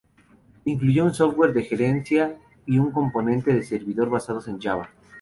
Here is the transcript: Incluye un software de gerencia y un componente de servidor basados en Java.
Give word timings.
Incluye 0.65 0.99
un 1.03 1.13
software 1.13 1.53
de 1.53 1.61
gerencia 1.63 2.35
y 2.65 2.79
un 2.79 2.91
componente 2.91 3.53
de 3.53 3.61
servidor 3.61 4.09
basados 4.09 4.47
en 4.47 4.59
Java. 4.59 4.89